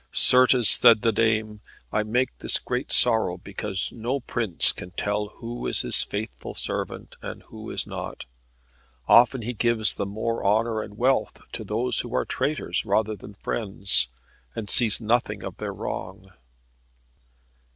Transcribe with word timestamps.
"Certes," 0.11 0.67
said 0.67 1.03
the 1.03 1.11
dame, 1.11 1.61
"I 1.91 2.01
make 2.01 2.35
this 2.39 2.57
great 2.57 2.91
sorrow 2.91 3.37
because 3.37 3.91
no 3.91 4.19
prince 4.19 4.71
can 4.71 4.89
tell 4.89 5.27
who 5.35 5.67
is 5.67 5.81
his 5.81 6.01
faithful 6.03 6.55
servant, 6.55 7.17
and 7.21 7.43
who 7.43 7.69
is 7.69 7.85
not. 7.85 8.25
Often 9.07 9.43
he 9.43 9.53
gives 9.53 9.93
the 9.95 10.07
more 10.07 10.43
honour 10.43 10.81
and 10.81 10.97
wealth 10.97 11.39
to 11.51 11.63
those 11.63 11.99
who 11.99 12.15
are 12.15 12.25
traitors 12.25 12.83
rather 12.83 13.15
than 13.15 13.35
friends, 13.35 14.07
and 14.55 14.71
sees 14.71 14.99
nothing 14.99 15.43
of 15.43 15.57
their 15.57 15.71
wrong." 15.71 16.31